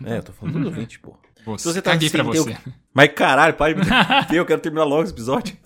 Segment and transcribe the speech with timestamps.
[0.04, 1.16] É, eu tô falando dos ouvintes, pô.
[1.44, 2.56] Você, Se você tá caguei pra você.
[2.94, 3.74] Mas caralho, pai,
[4.32, 5.56] eu quero terminar logo esse episódio.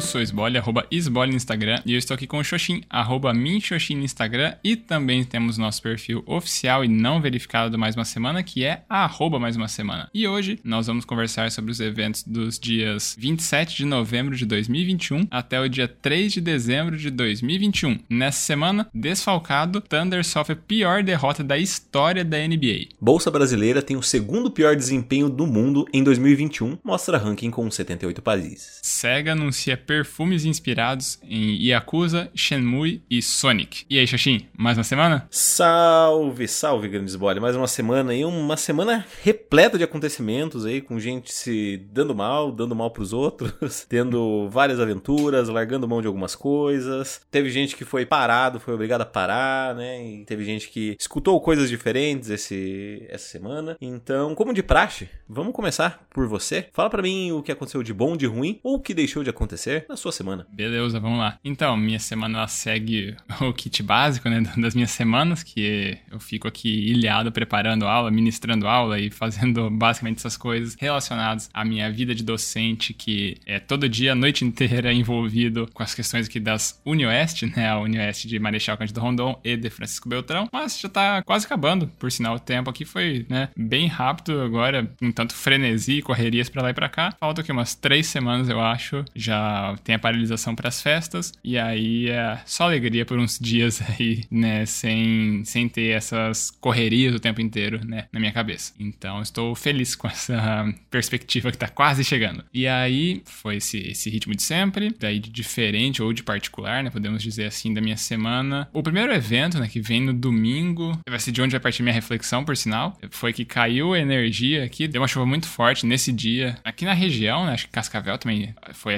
[0.00, 3.34] Eu sou Esbole, arroba Esbole no Instagram, e eu estou aqui com o Xoxin, arroba
[3.34, 8.06] Minxoxin no Instagram, e também temos nosso perfil oficial e não verificado do Mais Uma
[8.06, 10.08] Semana, que é arroba Mais Uma Semana.
[10.14, 15.28] E hoje nós vamos conversar sobre os eventos dos dias 27 de novembro de 2021
[15.30, 17.98] até o dia 3 de dezembro de 2021.
[18.08, 22.88] Nessa semana, desfalcado, Thunder sofre a pior derrota da história da NBA.
[22.98, 28.22] Bolsa Brasileira tem o segundo pior desempenho do mundo em 2021, mostra ranking com 78
[28.22, 28.80] países.
[28.82, 33.84] SEGA anuncia perfumes inspirados em Yakuza, Shenmue e Sonic.
[33.90, 35.26] E aí, Xoxin, mais uma semana?
[35.32, 37.40] Salve, salve, grandes bola.
[37.40, 42.52] Mais uma semana aí, uma semana repleta de acontecimentos aí, com gente se dando mal,
[42.52, 47.22] dando mal pros outros, tendo várias aventuras, largando mão de algumas coisas.
[47.28, 50.06] Teve gente que foi parado, foi obrigado a parar, né?
[50.06, 53.76] E teve gente que escutou coisas diferentes esse, essa semana.
[53.80, 56.68] Então, como de praxe, vamos começar por você.
[56.72, 59.30] Fala pra mim o que aconteceu de bom, de ruim, ou o que deixou de
[59.30, 60.46] acontecer na sua semana.
[60.52, 61.38] Beleza, vamos lá.
[61.44, 66.48] Então, minha semana ela segue o kit básico, né, das minhas semanas, que eu fico
[66.48, 72.14] aqui ilhado preparando aula, ministrando aula e fazendo basicamente essas coisas relacionadas à minha vida
[72.14, 76.80] de docente, que é todo dia, a noite inteira envolvido com as questões aqui das
[76.84, 81.22] UniOeste, né, a UniOeste de Marechal Cândido Rondon e de Francisco Beltrão, mas já tá
[81.22, 86.02] quase acabando, por sinal o tempo aqui foi, né, bem rápido agora, com tanto frenesi
[86.02, 87.14] correrias pra lá e pra cá.
[87.18, 91.58] Falta aqui umas três semanas, eu acho, já tem a paralisação para as festas e
[91.58, 97.20] aí é só alegria por uns dias aí, né, sem, sem ter essas correrias o
[97.20, 98.72] tempo inteiro, né, na minha cabeça.
[98.78, 102.44] Então estou feliz com essa perspectiva que tá quase chegando.
[102.52, 106.90] E aí foi esse, esse ritmo de sempre, daí de diferente ou de particular, né,
[106.90, 108.68] podemos dizer assim, da minha semana.
[108.72, 111.94] O primeiro evento, né, que vem no domingo, vai ser de onde vai partir minha
[111.94, 116.56] reflexão, por sinal, foi que caiu energia aqui, deu uma chuva muito forte nesse dia,
[116.64, 118.94] aqui na região, né, acho que Cascavel também foi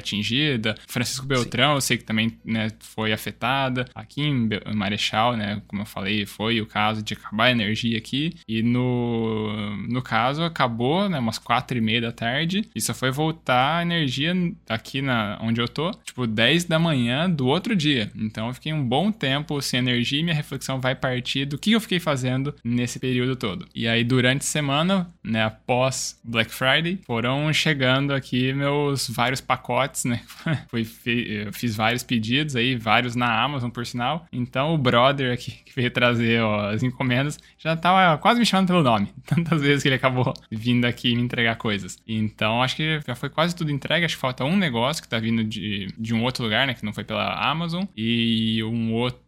[0.52, 3.86] atingida, Francisco Beltrão, eu sei que também né, foi afetada.
[3.94, 8.34] Aqui em Marechal, né, como eu falei, foi o caso de acabar a energia aqui.
[8.46, 12.68] E no, no caso, acabou, né, umas quatro e meia da tarde.
[12.74, 14.34] E só foi voltar a energia
[14.68, 18.10] aqui na, onde eu tô, tipo, 10 da manhã do outro dia.
[18.16, 21.72] Então eu fiquei um bom tempo sem energia e minha reflexão vai partir do que
[21.72, 23.66] eu fiquei fazendo nesse período todo.
[23.74, 30.04] E aí, durante a semana, né, após Black Friday, foram chegando aqui meus vários pacotes,
[30.04, 30.20] né?
[30.68, 34.26] Foi, eu fiz vários pedidos aí, vários na Amazon, por sinal.
[34.32, 38.68] Então o brother aqui que veio trazer ó, as encomendas já tava quase me chamando
[38.68, 39.08] pelo nome.
[39.26, 41.96] Tantas vezes que ele acabou vindo aqui me entregar coisas.
[42.06, 44.04] Então acho que já foi quase tudo entregue.
[44.04, 46.74] Acho que falta um negócio que tá vindo de, de um outro lugar, né?
[46.74, 47.84] Que não foi pela Amazon.
[47.96, 49.21] E um outro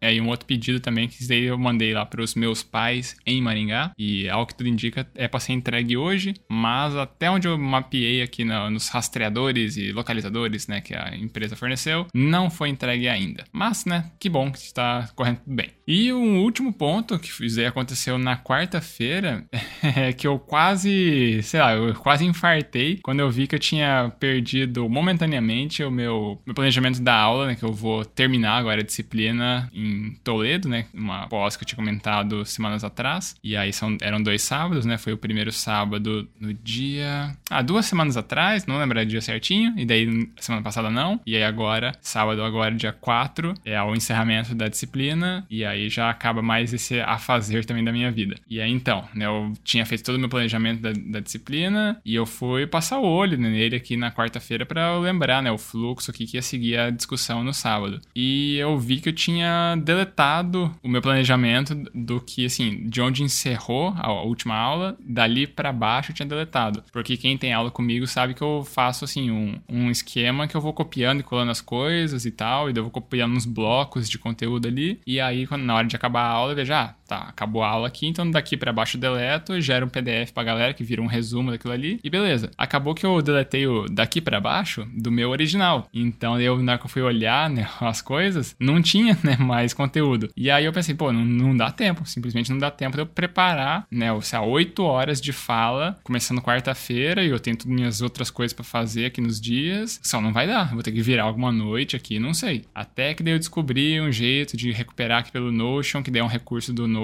[0.00, 3.40] é, e um outro pedido também, que eu mandei lá para os meus pais em
[3.42, 3.92] Maringá.
[3.98, 6.34] E ao que tudo indica, é para ser entregue hoje.
[6.48, 12.06] Mas até onde eu mapeei aqui nos rastreadores e localizadores, né, que a empresa forneceu,
[12.14, 13.44] não foi entregue ainda.
[13.52, 15.77] Mas, né, que bom que está correndo tudo bem.
[15.90, 19.46] E um último ponto que isso aconteceu na quarta-feira
[19.82, 24.12] é que eu quase, sei lá, eu quase infartei quando eu vi que eu tinha
[24.20, 28.84] perdido momentaneamente o meu, meu planejamento da aula, né, que eu vou terminar agora a
[28.84, 33.34] disciplina em Toledo, né, uma pós que eu tinha comentado semanas atrás.
[33.42, 37.34] E aí são, eram dois sábados, né, foi o primeiro sábado no dia...
[37.48, 41.18] Ah, duas semanas atrás, não lembro o dia certinho, e daí semana passada não.
[41.24, 46.10] E aí agora, sábado agora, dia 4, é o encerramento da disciplina, e aí já
[46.10, 48.36] acaba mais esse a fazer também da minha vida.
[48.48, 52.14] E aí então, né, eu tinha feito todo o meu planejamento da, da disciplina, e
[52.14, 55.58] eu fui passar o olho né, nele aqui na quarta-feira para eu lembrar, né, o
[55.58, 58.00] fluxo aqui que ia seguir a discussão no sábado.
[58.14, 63.22] E eu vi que eu tinha deletado o meu planejamento do que, assim, de onde
[63.22, 66.82] encerrou a última aula, dali para baixo eu tinha deletado.
[66.92, 70.60] Porque quem tem aula comigo sabe que eu faço, assim, um, um esquema que eu
[70.60, 74.08] vou copiando e colando as coisas e tal, e daí eu vou copiando uns blocos
[74.08, 76.96] de conteúdo ali, e aí quando, na hora de acabar a aula eu vejo, ah,
[77.08, 80.74] tá, acabou a aula aqui, então daqui para baixo deleto, gero um PDF pra galera
[80.74, 82.50] que vira um resumo daquilo ali, e beleza.
[82.56, 85.88] Acabou que eu deletei o daqui para baixo do meu original.
[85.92, 89.72] Então eu, na hora que eu fui olhar, né, as coisas, não tinha, né, mais
[89.72, 90.28] conteúdo.
[90.36, 93.06] E aí eu pensei, pô, não, não dá tempo, simplesmente não dá tempo de eu
[93.06, 98.02] preparar, né, ou seja, oito horas de fala, começando quarta-feira, e eu tenho todas minhas
[98.02, 99.98] outras coisas para fazer aqui nos dias.
[100.02, 102.66] Só não vai dar, vou ter que virar alguma noite aqui, não sei.
[102.74, 106.24] Até que daí eu descobri um jeito de recuperar aqui pelo Notion, que daí é
[106.24, 106.97] um recurso do Notion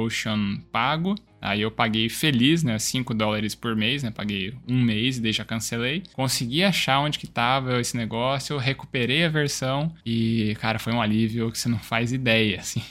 [0.73, 1.15] pago.
[1.45, 2.79] Aí eu paguei feliz, né?
[2.79, 4.11] 5 dólares por mês, né?
[4.11, 6.03] Paguei um mês e daí já cancelei.
[6.15, 11.53] Consegui achar onde que tava esse negócio, recuperei a versão e, cara, foi um alívio
[11.53, 12.83] que você não faz ideia, assim,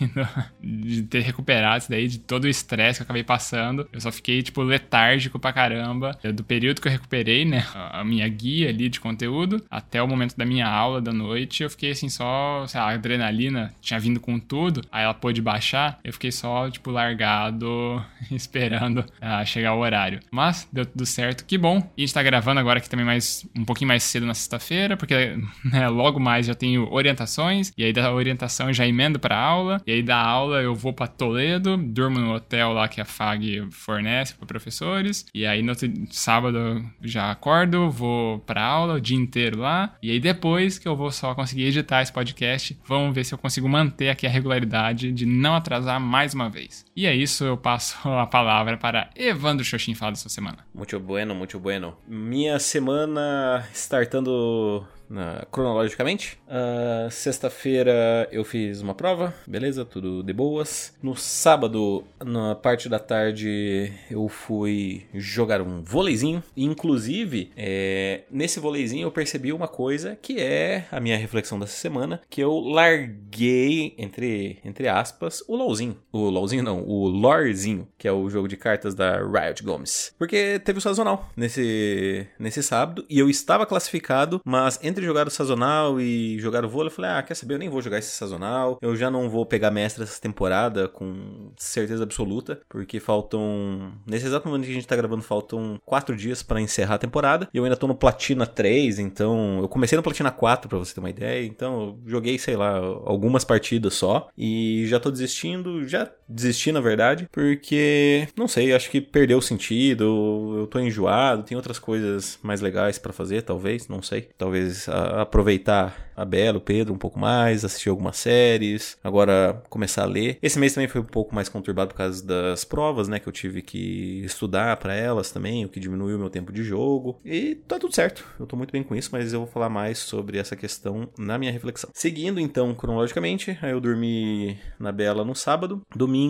[0.62, 3.88] de ter recuperado isso daí, de todo o estresse que eu acabei passando.
[3.92, 6.18] Eu só fiquei, tipo, letárgico pra caramba.
[6.34, 7.66] Do período que eu recuperei, né?
[7.74, 11.70] A minha guia ali de conteúdo, até o momento da minha aula da noite, eu
[11.72, 16.00] fiquei assim, só, sei lá, a adrenalina tinha vindo com tudo, aí ela pôde baixar,
[16.04, 18.04] eu fiquei só, tipo, largado,
[18.44, 20.20] esperando uh, chegar o horário.
[20.32, 21.78] Mas deu tudo certo, que bom.
[21.98, 24.96] E a gente tá gravando agora aqui também mais um pouquinho mais cedo na sexta-feira,
[24.96, 29.38] porque né, logo mais já tenho orientações, e aí da orientação eu já emendo pra
[29.38, 33.06] aula, e aí da aula eu vou para Toledo, durmo no hotel lá que a
[33.06, 35.74] FAG fornece para professores, e aí no
[36.12, 40.96] sábado já acordo, vou pra aula o dia inteiro lá, e aí depois que eu
[40.96, 45.12] vou só conseguir editar esse podcast, vamos ver se eu consigo manter aqui a regularidade
[45.12, 46.86] de não atrasar mais uma vez.
[46.96, 50.66] E é isso, eu passo a palavra para Evandro Xoxin falar da sua semana.
[50.74, 51.96] Muito bueno, muito bueno.
[52.08, 56.40] Minha semana startando na, cronologicamente.
[56.48, 60.98] Uh, Sexta-feira eu fiz uma prova, beleza, tudo de boas.
[61.02, 66.44] No sábado, na parte da tarde, eu fui jogar um voleizinho.
[66.58, 72.22] Inclusive, é, nesse voleizinho eu percebi uma coisa que é a minha reflexão dessa semana,
[72.30, 75.98] que eu larguei, entre, entre aspas, o LOLzinho.
[76.12, 80.14] O LOLzinho não, o LORzinho, que é o jogo de cartas da Riot Gomes.
[80.18, 85.32] Porque teve o sazonal nesse, nesse sábado e eu estava classificado, mas entre jogar o
[85.32, 88.12] sazonal e jogar o vôlei, eu falei, ah, quer saber, eu nem vou jogar esse
[88.12, 94.26] sazonal, eu já não vou pegar mestre essa temporada com certeza absoluta, porque faltam, nesse
[94.26, 97.58] exato momento que a gente tá gravando, faltam quatro dias para encerrar a temporada, e
[97.58, 101.00] eu ainda tô no Platina 3, então, eu comecei no Platina 4, para você ter
[101.00, 106.10] uma ideia, então eu joguei, sei lá, algumas partidas só, e já tô desistindo, já
[106.34, 111.56] desisti na verdade, porque, não sei, acho que perdeu o sentido, eu tô enjoado, tem
[111.56, 116.94] outras coisas mais legais para fazer, talvez, não sei, talvez aproveitar a Bela, o Pedro
[116.94, 120.38] um pouco mais, assistir algumas séries, agora começar a ler.
[120.42, 123.34] Esse mês também foi um pouco mais conturbado por causa das provas, né, que eu
[123.34, 127.20] tive que estudar para elas também, o que diminuiu meu tempo de jogo.
[127.26, 128.26] E tá tudo certo.
[128.40, 131.38] Eu tô muito bem com isso, mas eu vou falar mais sobre essa questão na
[131.38, 131.90] minha reflexão.
[131.94, 135.82] Seguindo então cronologicamente, aí eu dormi na Bela no sábado.
[135.96, 136.23] Domingo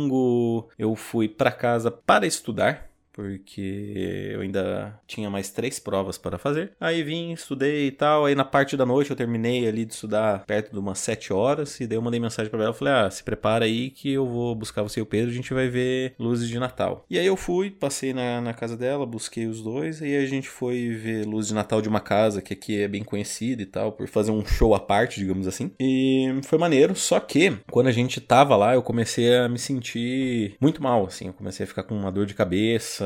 [0.77, 6.71] eu fui para casa para estudar porque eu ainda tinha mais três provas para fazer.
[6.81, 8.25] Aí vim, estudei e tal.
[8.25, 11.79] Aí na parte da noite eu terminei ali de estudar perto de umas sete horas.
[11.79, 12.73] E daí eu mandei mensagem para ela.
[12.73, 15.29] Falei: Ah, se prepara aí que eu vou buscar você e o Pedro.
[15.29, 17.05] A gente vai ver luzes de Natal.
[17.09, 20.01] E aí eu fui, passei na, na casa dela, busquei os dois.
[20.01, 23.03] E a gente foi ver luzes de Natal de uma casa que aqui é bem
[23.03, 25.71] conhecida e tal, por fazer um show à parte, digamos assim.
[25.79, 26.95] E foi maneiro.
[26.95, 31.27] Só que quando a gente tava lá, eu comecei a me sentir muito mal, assim.
[31.27, 33.02] Eu comecei a ficar com uma dor de cabeça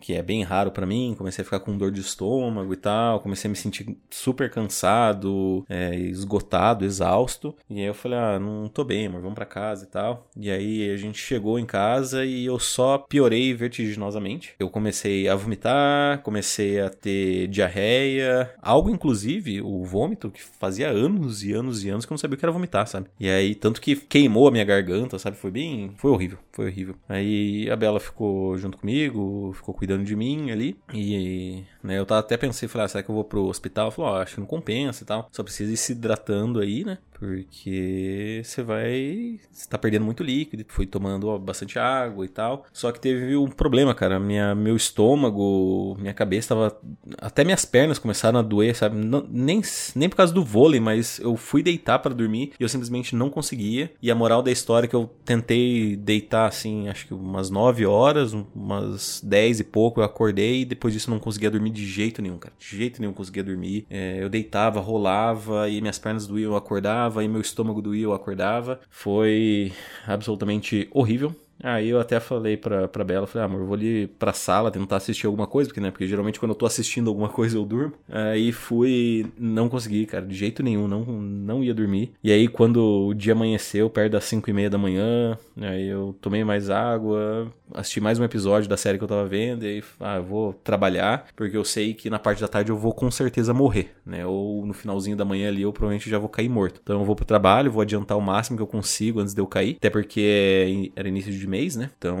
[0.00, 3.20] que é bem raro para mim, comecei a ficar com dor de estômago e tal,
[3.20, 7.54] comecei a me sentir super cansado, é, esgotado, exausto.
[7.68, 10.28] E aí eu falei, ah, não tô bem, amor, vamos para casa e tal.
[10.36, 14.54] E aí a gente chegou em casa e eu só piorei vertiginosamente.
[14.58, 21.42] Eu comecei a vomitar, comecei a ter diarreia, algo inclusive, o vômito, que fazia anos
[21.42, 23.08] e anos e anos que eu não sabia o que era vomitar, sabe?
[23.18, 25.36] E aí, tanto que queimou a minha garganta, sabe?
[25.36, 25.92] Foi bem.
[25.96, 26.94] Foi horrível, foi horrível.
[27.08, 30.78] Aí a Bela ficou junto comigo, ficou cuidando de mim ali.
[30.92, 33.90] E né, eu tava até pensei, falei, ah, será que eu vou pro hospital?
[33.90, 35.28] Falou, oh, acho que não compensa e tal.
[35.32, 36.98] Só precisa ir se hidratando aí, né?
[37.24, 39.40] Porque você vai.
[39.50, 42.66] Você tá perdendo muito líquido, foi tomando ó, bastante água e tal.
[42.72, 44.20] Só que teve um problema, cara.
[44.20, 46.78] Minha, meu estômago, minha cabeça tava.
[47.18, 48.96] Até minhas pernas começaram a doer, sabe?
[48.96, 49.62] Não, nem,
[49.96, 53.30] nem por causa do vôlei, mas eu fui deitar para dormir e eu simplesmente não
[53.30, 53.90] conseguia.
[54.02, 57.86] E a moral da história é que eu tentei deitar assim, acho que umas 9
[57.86, 61.86] horas, umas 10 e pouco eu acordei e depois disso eu não conseguia dormir de
[61.86, 62.54] jeito nenhum, cara.
[62.58, 63.86] De jeito nenhum conseguia dormir.
[63.88, 68.12] É, eu deitava, rolava e minhas pernas doíam, eu acordava e meu estômago doía, eu
[68.12, 68.80] acordava.
[68.90, 69.72] Foi
[70.06, 71.34] absolutamente horrível.
[71.64, 74.96] Aí eu até falei pra, pra Bela, falei, ah, amor, vou ali pra sala tentar
[74.96, 77.94] assistir alguma coisa, porque, né, porque geralmente quando eu tô assistindo alguma coisa eu durmo.
[78.08, 82.12] Aí fui, não consegui, cara, de jeito nenhum, não, não ia dormir.
[82.22, 86.14] E aí quando o dia amanheceu, perto das 5 e meia da manhã, aí eu
[86.20, 89.84] tomei mais água, assisti mais um episódio da série que eu tava vendo, e aí,
[90.00, 93.10] ah, eu vou trabalhar, porque eu sei que na parte da tarde eu vou com
[93.10, 96.80] certeza morrer, né, ou no finalzinho da manhã ali eu provavelmente já vou cair morto.
[96.82, 99.46] Então eu vou pro trabalho, vou adiantar o máximo que eu consigo antes de eu
[99.46, 101.90] cair, até porque era início de mês, né?
[101.96, 102.18] Então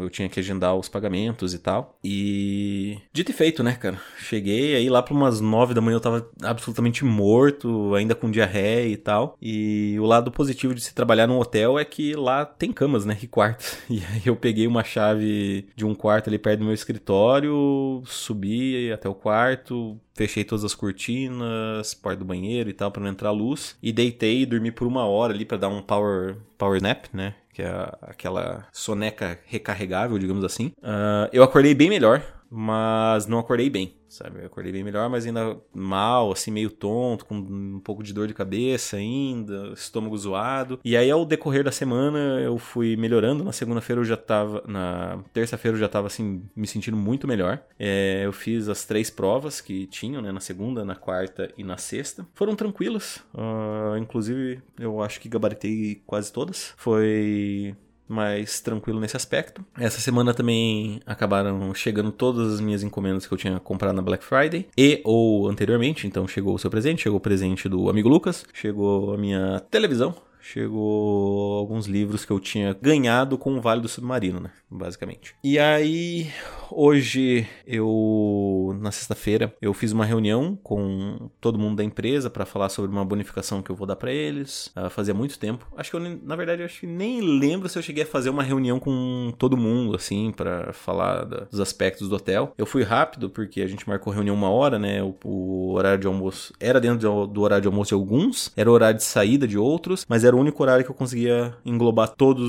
[0.00, 1.98] eu tinha que agendar os pagamentos e tal.
[2.02, 4.00] E dito e feito, né, cara?
[4.18, 8.88] Cheguei aí lá para umas nove da manhã eu tava absolutamente morto, ainda com diarreia
[8.88, 9.36] e tal.
[9.40, 13.18] E o lado positivo de se trabalhar num hotel é que lá tem camas, né?
[13.22, 13.78] E quartos.
[13.90, 18.90] E aí eu peguei uma chave de um quarto ali perto do meu escritório, subi
[18.92, 23.30] até o quarto, fechei todas as cortinas, porta do banheiro e tal para não entrar
[23.32, 27.06] luz e deitei e dormi por uma hora ali para dar um power power nap,
[27.12, 27.34] né?
[27.52, 30.72] Que é aquela soneca recarregável, digamos assim.
[30.78, 34.40] Uh, eu acordei bem melhor, mas não acordei bem sabe?
[34.40, 38.26] Eu acordei bem melhor, mas ainda mal, assim, meio tonto, com um pouco de dor
[38.26, 40.80] de cabeça ainda, estômago zoado.
[40.84, 43.44] E aí, ao decorrer da semana, eu fui melhorando.
[43.44, 44.62] Na segunda-feira eu já tava.
[44.66, 47.62] Na terça-feira eu já tava, assim, me sentindo muito melhor.
[47.78, 50.32] É, eu fiz as três provas que tinham, né?
[50.32, 52.26] Na segunda, na quarta e na sexta.
[52.34, 53.22] Foram tranquilas.
[53.32, 56.74] Uh, inclusive, eu acho que gabaritei quase todas.
[56.76, 57.76] Foi
[58.10, 59.64] mais tranquilo nesse aspecto.
[59.78, 64.24] Essa semana também acabaram chegando todas as minhas encomendas que eu tinha comprado na Black
[64.24, 68.44] Friday e ou anteriormente, então chegou o seu presente, chegou o presente do amigo Lucas,
[68.52, 73.88] chegou a minha televisão, chegou alguns livros que eu tinha ganhado com o Vale do
[73.88, 74.50] Submarino, né?
[74.70, 75.34] Basicamente.
[75.44, 76.30] E aí,
[76.72, 82.68] hoje eu, na sexta-feira, eu fiz uma reunião com todo mundo da empresa para falar
[82.68, 84.72] sobre uma bonificação que eu vou dar para eles.
[84.76, 85.66] Uh, fazia muito tempo.
[85.76, 88.42] Acho que eu, na verdade, acho que nem lembro se eu cheguei a fazer uma
[88.42, 92.54] reunião com todo mundo, assim, para falar da, dos aspectos do hotel.
[92.56, 95.02] Eu fui rápido porque a gente marcou reunião uma hora, né?
[95.02, 98.70] O, o horário de almoço era dentro do, do horário de almoço de alguns, era
[98.70, 102.08] o horário de saída de outros, mas era o único horário que eu conseguia englobar
[102.08, 102.48] todos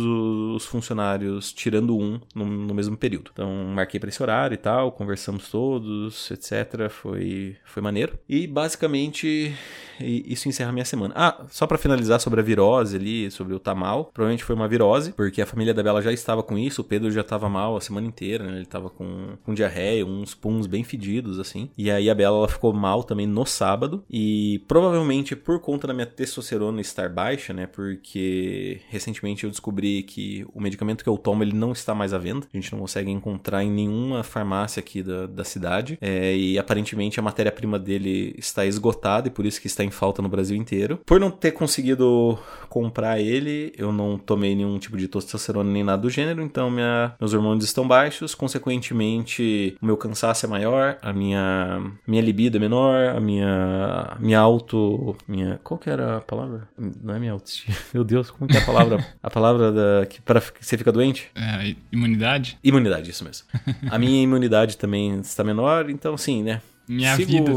[0.56, 3.32] os funcionários, tirando um, no, no mesmo período.
[3.34, 6.90] Então, marquei para esse horário e tal, conversamos todos, etc.
[6.90, 8.18] Foi, foi maneiro.
[8.30, 9.56] E basicamente
[10.04, 11.14] isso encerra minha semana.
[11.16, 14.06] Ah, só para finalizar sobre a virose ali, sobre o tamal.
[14.14, 16.82] Provavelmente foi uma virose, porque a família da Bela já estava com isso.
[16.82, 18.54] O Pedro já estava mal a semana inteira, né?
[18.54, 21.70] Ele estava com, com diarreia, uns puns bem fedidos, assim.
[21.78, 24.04] E aí a Bela ela ficou mal também no sábado.
[24.10, 27.68] E provavelmente por conta da minha testosterona estar baixa, né?
[27.68, 32.18] Porque recentemente eu descobri que o medicamento que eu tomo ele não está mais à
[32.18, 32.48] venda.
[32.54, 35.98] A gente não consegue encontrar em nenhuma farmácia aqui da, da cidade.
[36.02, 40.22] É, e aparentemente a matéria-prima dele está esgotada e por isso que está em falta
[40.22, 41.00] no Brasil inteiro.
[41.06, 42.38] Por não ter conseguido
[42.70, 47.14] comprar ele, eu não tomei nenhum tipo de testosterona nem nada do gênero, então minha,
[47.20, 52.60] meus hormônios estão baixos, consequentemente o meu cansaço é maior, a minha, minha libido é
[52.60, 55.16] menor, a minha, minha auto...
[55.28, 56.68] Minha, qual que era a palavra?
[56.78, 57.76] Não é minha autoestima.
[57.94, 59.06] Meu Deus, como que é a palavra?
[59.22, 61.30] a palavra da, que, para que você fica doente?
[61.36, 62.58] É, imunidade?
[62.64, 63.48] Imunidade, isso mesmo.
[63.92, 66.62] a minha imunidade também está menor, então sim, né?
[66.88, 67.32] Minha Sigo...
[67.32, 67.52] vida.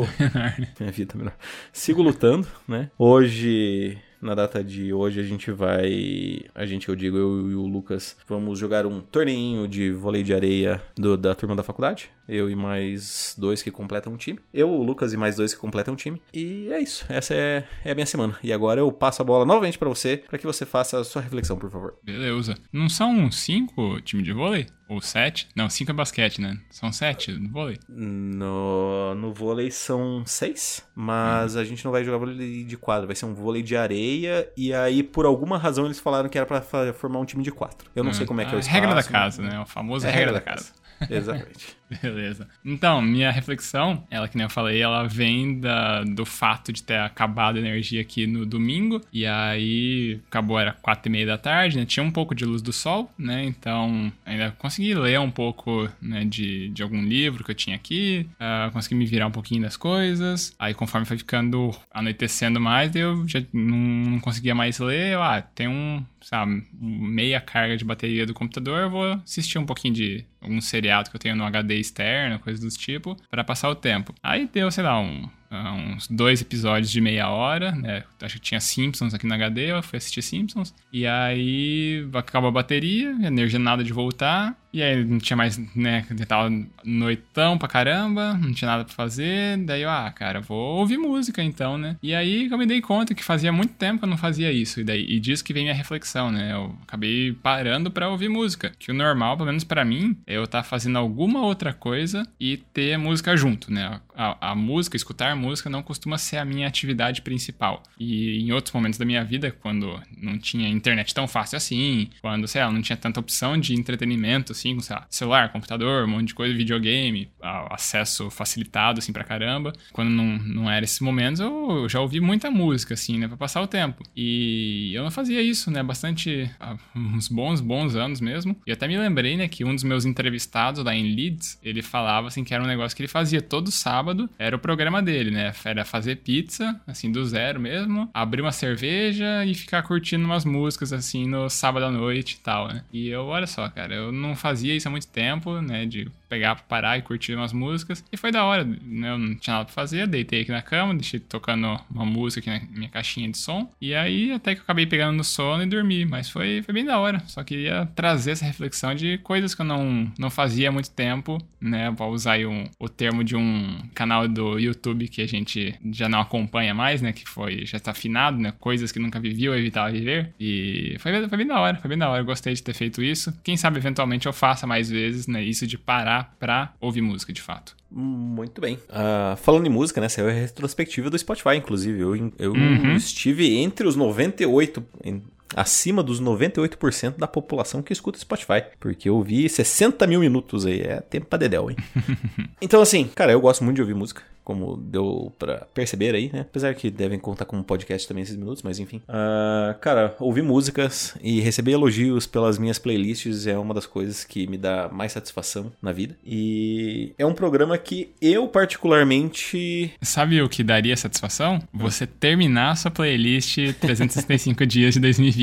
[0.79, 1.35] Minha vida menor.
[1.73, 2.91] Sigo lutando, né?
[2.99, 6.41] Hoje na data de hoje a gente vai.
[6.55, 10.35] A gente, eu digo, eu e o Lucas, vamos jogar um torneio de vôlei de
[10.35, 12.11] areia do, da turma da faculdade.
[12.29, 14.39] Eu e mais dois que completam um time.
[14.53, 16.21] Eu, o Lucas e mais dois que completam um time.
[16.33, 17.05] E é isso.
[17.09, 18.37] Essa é, é a minha semana.
[18.43, 21.23] E agora eu passo a bola novamente para você, para que você faça a sua
[21.23, 21.95] reflexão, por favor.
[22.03, 22.55] Beleza.
[22.73, 24.67] Não são cinco times de vôlei?
[24.89, 25.49] Ou sete?
[25.57, 26.59] Não, cinco é basquete, né?
[26.71, 27.79] São sete no vôlei?
[27.89, 31.61] No, no vôlei são seis, mas uhum.
[31.61, 34.49] a gente não vai jogar vôlei de quadra, vai ser um vôlei de areia.
[34.57, 36.61] E aí, por alguma razão, eles falaram que era para
[36.93, 37.91] formar um time de quatro.
[37.97, 38.15] Eu não uhum.
[38.15, 38.75] sei como é que é o espaço.
[38.75, 39.59] Regra da casa, né?
[39.59, 40.73] O famoso é regra, regra da casa.
[40.99, 41.15] casa.
[41.15, 41.77] Exatamente.
[42.03, 42.49] Beleza.
[42.65, 46.99] Então, minha reflexão, ela que nem eu falei, ela vem da, do fato de ter
[46.99, 49.01] acabado a energia aqui no domingo.
[49.13, 51.85] E aí, acabou, era quatro e meia da tarde, né?
[51.85, 53.45] Tinha um pouco de luz do sol, né?
[53.45, 58.27] Então, ainda consegui ler um pouco né, de, de algum livro que eu tinha aqui.
[58.35, 60.55] Uh, consegui me virar um pouquinho das coisas.
[60.59, 65.13] Aí, conforme foi ficando anoitecendo mais, eu já não, conseguia mais ler.
[65.15, 69.67] Eu, ah, tem um, sabe, meia carga de bateria do computador, eu vou assistir um
[69.67, 73.69] pouquinho de algum seriado que eu tenho no HD externo, coisa do tipo, para passar
[73.69, 74.15] o tempo.
[74.23, 78.05] Aí deu, sei lá, um uns dois episódios de meia hora, né?
[78.21, 80.75] Acho que tinha Simpsons aqui no HD, eu fui assistir Simpsons.
[80.93, 84.57] E aí acabou a bateria, energia nada de voltar.
[84.73, 86.05] E aí não tinha mais, né?
[86.27, 89.57] Tava noitão pra caramba, não tinha nada pra fazer.
[89.59, 91.97] Daí eu, ah, cara, vou ouvir música então, né?
[92.03, 94.81] E aí eu me dei conta que fazia muito tempo que eu não fazia isso.
[94.81, 96.53] E, daí, e disso que vem minha reflexão, né?
[96.53, 98.73] Eu acabei parando pra ouvir música.
[98.77, 102.27] Que o normal, pelo menos para mim, é eu estar tá fazendo alguma outra coisa
[102.41, 104.01] e ter música junto, né?
[104.17, 107.83] a, a, música, escutar música, não costuma ser a minha atividade principal.
[107.99, 112.47] E em outros momentos da minha vida, quando não tinha internet tão fácil assim, quando,
[112.47, 116.09] sei lá, não tinha tanta opção de entretenimento, assim, com, sei lá, celular, computador, um
[116.09, 117.31] monte de coisa, videogame,
[117.71, 119.73] acesso facilitado, assim, pra caramba.
[119.93, 123.61] Quando não, não era esses momentos, eu já ouvi muita música, assim, né, pra passar
[123.63, 124.03] o tempo.
[124.17, 126.51] E eu não fazia isso, né, bastante,
[126.95, 128.57] uns bons, bons anos mesmo.
[128.67, 132.29] E até me lembrei, né, que um dos meus entrevistados lá em Leeds, ele falava,
[132.29, 135.53] assim, que era um negócio que ele fazia todo sábado, era o programa dele, né,
[135.65, 140.93] era fazer pizza, assim, do zero mesmo, abrir uma cerveja e ficar curtindo umas músicas,
[140.93, 142.83] assim, no sábado à noite e tal, né.
[142.93, 146.57] E eu, olha só, cara, eu não fazia isso há muito tempo, né, de pegar
[146.57, 148.05] pra parar e curtir umas músicas.
[148.11, 149.11] E foi da hora, né?
[149.11, 152.67] Eu não tinha nada pra fazer, deitei aqui na cama, deixei tocando uma música aqui
[152.67, 153.71] na minha caixinha de som.
[153.81, 156.05] E aí até que eu acabei pegando no sono e dormi.
[156.05, 157.23] Mas foi, foi bem da hora.
[157.27, 161.39] Só queria trazer essa reflexão de coisas que eu não, não fazia há muito tempo,
[161.61, 161.91] né?
[161.91, 166.09] Vou usar aí um, o termo de um canal do YouTube que a gente já
[166.09, 167.13] não acompanha mais, né?
[167.13, 168.53] Que foi, já está afinado, né?
[168.59, 170.35] Coisas que nunca vivi ou evitava viver.
[170.41, 172.21] E foi, foi bem da hora, foi bem da hora.
[172.21, 173.33] Eu gostei de ter feito isso.
[173.45, 175.43] Quem sabe eventualmente eu faça mais vezes, né?
[175.43, 177.77] Isso de parar pra ouvir música de fato.
[177.91, 178.75] Muito bem.
[178.75, 180.09] Uh, falando em música, né?
[180.09, 182.01] Saiu a retrospectiva do Spotify, inclusive.
[182.01, 182.97] Eu, eu uhum.
[182.97, 185.23] estive entre os 98, em,
[185.55, 188.63] acima dos 98% da população que escuta Spotify.
[188.79, 190.81] Porque eu vi 60 mil minutos aí.
[190.81, 191.77] É tempo pra dedéu, hein?
[192.61, 196.41] então, assim, cara, eu gosto muito de ouvir música como deu para perceber aí, né?
[196.41, 198.99] Apesar que devem contar como podcast também esses minutos, mas enfim.
[199.09, 204.47] Uh, cara, ouvir músicas e receber elogios pelas minhas playlists é uma das coisas que
[204.47, 206.15] me dá mais satisfação na vida.
[206.25, 209.93] E é um programa que eu particularmente.
[210.03, 211.59] Sabe o que daria satisfação?
[211.73, 215.34] Você terminar a sua playlist 365 dias de 2020.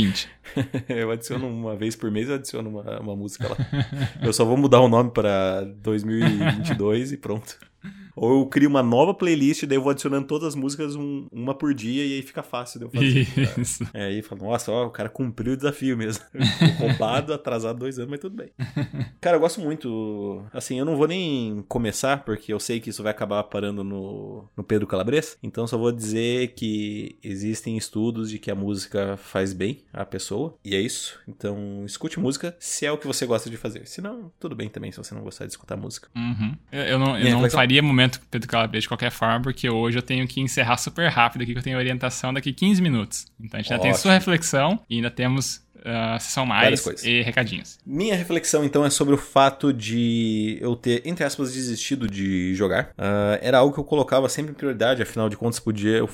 [0.89, 3.57] eu adiciono uma vez por mês, eu adiciono uma, uma música lá.
[4.21, 7.57] Eu só vou mudar o nome para 2022 e pronto.
[8.15, 11.53] Ou eu crio uma nova playlist, daí eu vou adicionando todas as músicas um, uma
[11.53, 13.27] por dia e aí fica fácil de eu fazer.
[13.59, 13.87] Isso.
[13.93, 16.23] É, aí falo, nossa, ó, o cara cumpriu o desafio mesmo.
[16.79, 18.51] roubado, atrasado dois anos, mas tudo bem.
[19.19, 20.43] Cara, eu gosto muito.
[20.53, 24.45] Assim, eu não vou nem começar, porque eu sei que isso vai acabar parando no,
[24.55, 25.37] no Pedro Calabres.
[25.41, 30.55] Então só vou dizer que existem estudos de que a música faz bem à pessoa.
[30.63, 31.19] E é isso.
[31.27, 33.87] Então, escute música se é o que você gosta de fazer.
[33.87, 36.09] Se não, tudo bem também se você não gostar de escutar música.
[36.15, 36.55] Uhum.
[36.71, 39.97] Eu, eu, não, eu não faria momento momento Pedro Calabres de qualquer forma, porque hoje
[39.97, 43.25] eu tenho que encerrar super rápido aqui, que eu tenho orientação daqui 15 minutos.
[43.39, 43.93] Então a gente ainda Ótimo.
[43.93, 47.77] tem sua reflexão e ainda temos uh, sessão mais e recadinhos.
[47.85, 52.91] Minha reflexão, então, é sobre o fato de eu ter, entre aspas, desistido de jogar.
[52.97, 56.09] Uh, era algo que eu colocava sempre em prioridade, afinal de contas, podia, eu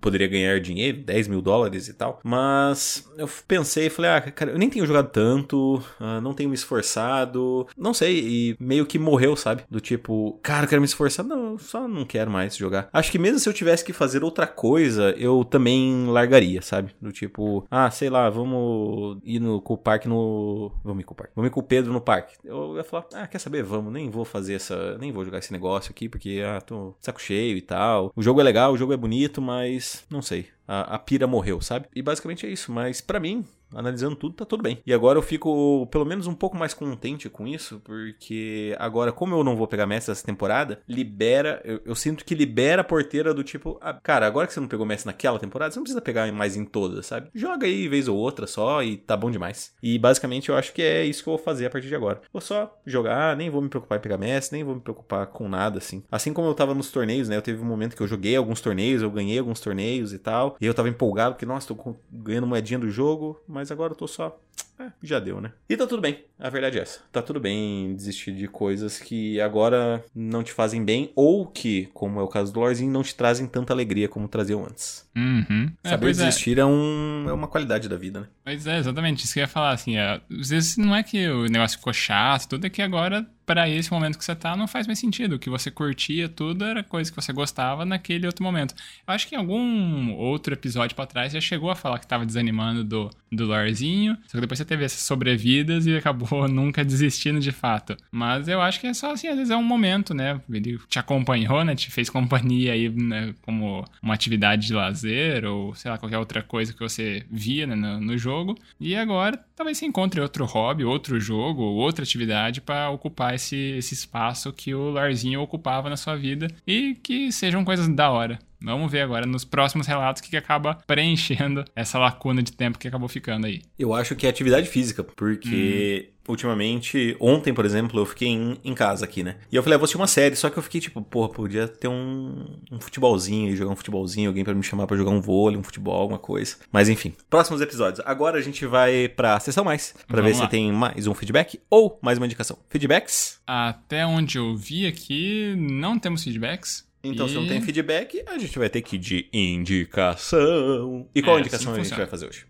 [0.00, 2.20] poderia ganhar dinheiro, 10 mil dólares e tal.
[2.22, 6.48] Mas eu pensei e falei, ah, cara, eu nem tenho jogado tanto, uh, não tenho
[6.48, 9.62] me esforçado, não sei, e meio que morreu, sabe?
[9.70, 11.24] Do tipo, cara, eu quero me esforçar.
[11.24, 12.88] Não, só não quero mais jogar.
[12.92, 16.94] Acho que mesmo se eu tivesse que fazer outra coisa, eu também largaria, sabe?
[17.00, 20.70] Do tipo, ah, sei lá, vamos ir no, com o parque no.
[20.84, 21.32] Vamos ir com o parque.
[21.34, 22.36] Vamos ir com o Pedro no parque.
[22.44, 23.62] Eu ia falar, ah, quer saber?
[23.62, 24.98] Vamos, nem vou fazer essa.
[24.98, 28.12] Nem vou jogar esse negócio aqui, porque, ah, tô saco cheio e tal.
[28.14, 30.48] O jogo é legal, o jogo é bonito, mas não sei.
[30.70, 31.88] A, a pira morreu, sabe?
[31.92, 32.70] E basicamente é isso.
[32.70, 34.78] Mas para mim, analisando tudo, tá tudo bem.
[34.86, 39.34] E agora eu fico, pelo menos, um pouco mais contente com isso, porque agora, como
[39.34, 43.32] eu não vou pegar Messi essa temporada, libera, eu, eu sinto que libera a porteira
[43.32, 46.00] do tipo, ah, cara, agora que você não pegou Messi naquela temporada, você não precisa
[46.00, 47.30] pegar mais em todas, sabe?
[47.34, 49.72] Joga aí vez ou outra só e tá bom demais.
[49.82, 52.20] E basicamente eu acho que é isso que eu vou fazer a partir de agora.
[52.32, 55.48] Vou só jogar, nem vou me preocupar em pegar Messi, nem vou me preocupar com
[55.48, 56.02] nada assim.
[56.10, 57.36] Assim como eu tava nos torneios, né?
[57.36, 60.56] Eu teve um momento que eu joguei alguns torneios, eu ganhei alguns torneios e tal,
[60.60, 64.06] e eu tava empolgado porque, nossa, tô ganhando moedinha do jogo, mas agora eu tô
[64.06, 64.38] só.
[64.80, 65.52] É, já deu, né?
[65.68, 67.00] E tá tudo bem, a verdade é essa.
[67.12, 72.18] Tá tudo bem desistir de coisas que agora não te fazem bem ou que, como
[72.18, 75.06] é o caso do Lorzinho, não te trazem tanta alegria como traziam antes.
[75.14, 75.70] Uhum.
[75.84, 76.62] É, Saber é, desistir é.
[76.62, 76.64] é.
[76.64, 78.26] um, é uma qualidade da vida, né?
[78.42, 79.24] Pois é, exatamente.
[79.24, 81.92] Isso que eu ia falar, assim, é, às vezes não é que o negócio ficou
[81.92, 85.34] chato, tudo é que agora para esse momento que você tá, não faz mais sentido.
[85.34, 88.76] O que você curtia tudo era coisa que você gostava naquele outro momento.
[89.04, 92.24] Eu acho que em algum outro episódio para trás já chegou a falar que tava
[92.24, 97.40] desanimando do, do Lorzinho, só que depois você teve essas sobrevidas e acabou nunca desistindo
[97.40, 97.96] de fato.
[98.12, 100.40] Mas eu acho que é só assim, às vezes é um momento, né?
[100.48, 101.74] Ele te acompanhou, né?
[101.74, 103.34] Te fez companhia aí, né?
[103.42, 107.74] Como uma atividade de lazer ou, sei lá, qualquer outra coisa que você via né?
[107.74, 108.56] no, no jogo.
[108.78, 113.92] E agora talvez você encontre outro hobby, outro jogo, outra atividade para ocupar esse, esse
[113.92, 118.38] espaço que o Larzinho ocupava na sua vida e que sejam coisas da hora.
[118.62, 122.88] Vamos ver agora nos próximos relatos que, que acaba preenchendo essa lacuna de tempo que
[122.88, 123.62] acabou ficando aí.
[123.78, 128.56] Eu acho que é atividade física, porque hum ultimamente, ontem, por exemplo, eu fiquei em,
[128.64, 129.36] em, casa aqui, né?
[129.50, 131.66] E eu falei, ah, vou assistir uma série, só que eu fiquei tipo, porra, podia
[131.66, 135.58] ter um, um futebolzinho, jogar um futebolzinho, alguém para me chamar para jogar um vôlei,
[135.58, 136.56] um futebol, alguma coisa.
[136.70, 138.00] Mas enfim, próximos episódios.
[138.06, 140.44] Agora a gente vai pra sessão mais, para ver lá.
[140.44, 142.58] se tem mais um feedback ou mais uma indicação.
[142.68, 143.40] Feedbacks?
[143.46, 146.88] Até onde eu vi aqui, não temos feedbacks.
[147.02, 147.28] Então, e...
[147.30, 151.08] se não tem feedback, a gente vai ter que ir de indicação.
[151.14, 152.46] E qual é, indicação assim a gente vai fazer hoje?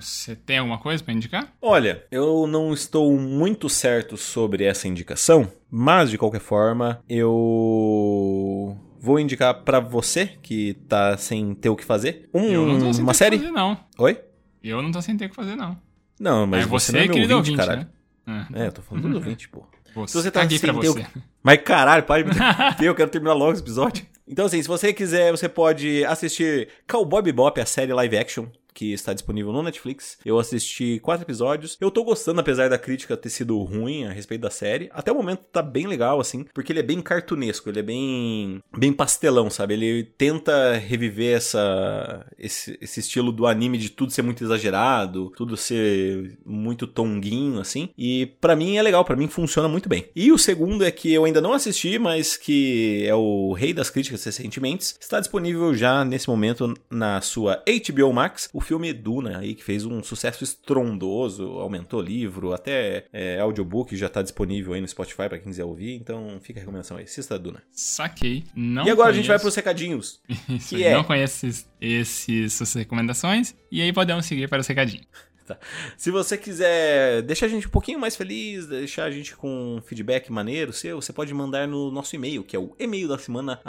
[0.00, 1.52] Você tem alguma coisa para indicar?
[1.60, 9.18] Olha, eu não estou muito certo sobre essa indicação, mas de qualquer forma, eu vou
[9.18, 13.02] indicar para você que tá sem ter o que fazer um, eu não tô sem
[13.02, 13.38] uma ter série.
[13.38, 13.78] Que fazer, não.
[13.98, 14.20] Oi?
[14.62, 15.78] Eu não tô sem ter o que fazer, não.
[16.20, 17.88] Não, mas é você, você não é meu ouvinte, ouvinte, caralho.
[18.26, 18.46] Né?
[18.54, 18.62] É.
[18.62, 19.66] é, eu tô falando do ouvinte, pô.
[19.94, 21.00] Você, se você tá aqui pra você.
[21.00, 21.06] o...
[21.42, 22.30] Mas caralho, pode me
[22.84, 24.04] eu quero terminar logo esse episódio.
[24.26, 28.92] Então, assim, se você quiser, você pode assistir Cowboy Bebop, a série live action que
[28.92, 30.18] está disponível no Netflix.
[30.24, 31.78] Eu assisti quatro episódios.
[31.80, 34.90] Eu tô gostando, apesar da crítica ter sido ruim a respeito da série.
[34.92, 38.60] Até o momento tá bem legal, assim, porque ele é bem cartunesco, ele é bem,
[38.76, 39.74] bem pastelão, sabe?
[39.74, 45.56] Ele tenta reviver essa, esse, esse estilo do anime de tudo ser muito exagerado, tudo
[45.56, 47.88] ser muito tonguinho, assim.
[47.96, 50.06] E para mim é legal, para mim funciona muito bem.
[50.16, 53.90] E o segundo é que eu ainda não assisti, mas que é o rei das
[53.90, 54.94] críticas recentemente.
[55.00, 58.48] Está disponível já nesse momento na sua HBO Max.
[58.52, 64.08] O filme Duna aí, que fez um sucesso estrondoso, aumentou livro, até é, audiobook já
[64.08, 67.38] tá disponível aí no Spotify para quem quiser ouvir, então fica a recomendação aí, assista
[67.38, 67.62] Duna.
[67.70, 68.44] Saquei.
[68.54, 69.08] Não e agora conheço.
[69.08, 70.20] a gente vai pros recadinhos.
[70.48, 70.94] Isso, que é...
[70.94, 75.06] Não conheço esses, esses, essas recomendações, e aí podemos seguir para os recadinhos.
[75.54, 75.58] Tá.
[75.98, 79.80] Se você quiser deixar a gente um pouquinho mais feliz, deixar a gente com um
[79.82, 83.60] feedback maneiro seu, você pode mandar no nosso e-mail, que é o e-mail da semana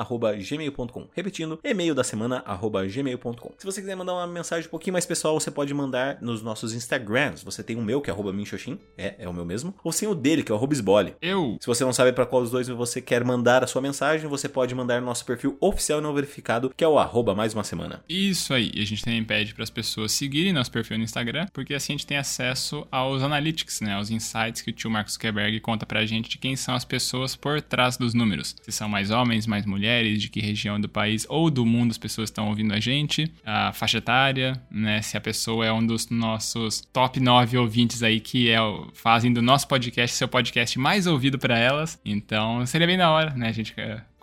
[0.49, 1.09] gmail.com.
[1.11, 2.41] Repetindo, e-mail da semana
[2.89, 3.51] gmail.com.
[3.57, 6.73] Se você quiser mandar uma mensagem um pouquinho mais pessoal, você pode mandar nos nossos
[6.73, 7.43] Instagrams.
[7.43, 10.07] Você tem o meu, que é arroba minxoxin, é, é o meu mesmo, ou sem
[10.07, 10.73] o dele, que é o arroba
[11.21, 11.57] Eu.
[11.59, 14.47] Se você não sabe para qual dos dois você quer mandar a sua mensagem, você
[14.47, 17.63] pode mandar no nosso perfil oficial e não verificado, que é o arroba mais uma
[17.63, 18.03] semana.
[18.07, 18.71] Isso aí.
[18.73, 21.73] E a gente também pede para as pessoas seguirem nosso perfil no Instagram, porque porque
[21.73, 25.59] assim a gente tem acesso aos analytics, né, aos insights que o tio Marcos Zuckerberg
[25.61, 28.55] conta pra gente de quem são as pessoas por trás dos números.
[28.61, 31.97] Se são mais homens, mais mulheres, de que região do país ou do mundo as
[31.97, 36.07] pessoas estão ouvindo a gente, a faixa etária, né, se a pessoa é um dos
[36.07, 38.59] nossos top 9 ouvintes aí que é,
[38.93, 41.99] fazem do nosso podcast seu podcast mais ouvido para elas.
[42.05, 43.73] Então seria bem da hora, né, a gente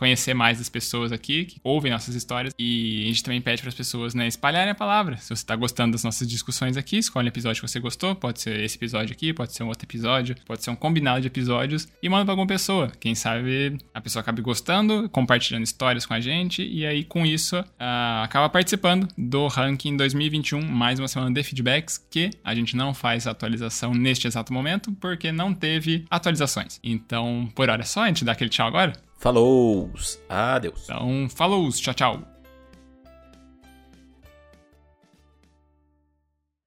[0.02, 2.52] conhecer mais as pessoas aqui que ouvem nossas histórias.
[2.58, 5.16] E a gente também pede para as pessoas né, espalharem a palavra.
[5.16, 8.16] Se você está gostando das nossas discussões aqui, escolhe o episódio que você gostou.
[8.16, 11.28] Pode ser esse episódio aqui, pode ser um outro episódio, pode ser um combinado de
[11.28, 11.86] episódios.
[12.02, 12.90] E manda para alguma pessoa.
[12.98, 16.64] Quem sabe a pessoa acabe gostando, compartilhando histórias com a gente.
[16.64, 22.04] E aí, com isso, uh, acaba participando do ranking 2021, mais uma semana de feedbacks,
[22.10, 26.80] que a gente não faz atualização neste exato momento, porque não teve atualizações.
[26.82, 28.92] Então, por hora é só, a gente dá aquele tchau agora.
[29.22, 29.88] Falou!
[30.28, 30.82] Adeus.
[30.82, 31.70] Então, falou!
[31.70, 32.31] Tchau, tchau.